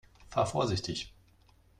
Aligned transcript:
Fahr 0.29 0.47
vorsichtig! 0.47 1.13